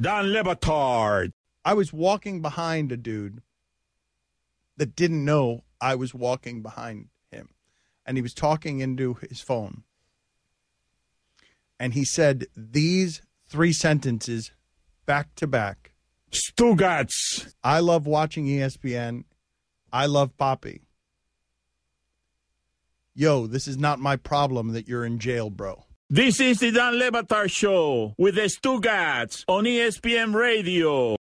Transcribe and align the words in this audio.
Don 0.00 0.32
Le 0.32 0.42
Batard. 0.42 1.32
I 1.64 1.74
was 1.74 1.92
walking 1.92 2.42
behind 2.42 2.92
a 2.92 2.96
dude 2.96 3.40
that 4.76 4.96
didn't 4.96 5.24
know 5.24 5.64
I 5.80 5.94
was 5.94 6.12
walking 6.12 6.62
behind 6.62 7.08
him. 7.30 7.50
And 8.04 8.16
he 8.16 8.22
was 8.22 8.34
talking 8.34 8.80
into 8.80 9.14
his 9.14 9.40
phone. 9.40 9.84
And 11.78 11.94
he 11.94 12.04
said 12.04 12.46
these 12.56 13.22
three 13.46 13.72
sentences 13.72 14.50
back 15.06 15.34
to 15.36 15.46
back. 15.46 15.92
Stugotz. 16.30 17.52
I 17.62 17.80
love 17.80 18.06
watching 18.06 18.46
ESPN. 18.46 19.24
I 19.92 20.06
love 20.06 20.36
Poppy. 20.36 20.82
Yo, 23.14 23.46
this 23.46 23.68
is 23.68 23.76
not 23.76 24.00
my 24.00 24.16
problem 24.16 24.72
that 24.72 24.88
you're 24.88 25.04
in 25.04 25.20
jail, 25.20 25.50
bro. 25.50 25.84
This 26.10 26.38
is 26.38 26.58
the 26.58 26.70
Dan 26.70 26.98
Le 26.98 27.10
Batard 27.10 27.50
Show 27.50 28.14
with 28.18 28.34
the 28.34 28.42
Stugotz 28.42 29.42
on 29.48 29.64
ESPN 29.64 30.34
Radio. 30.34 31.16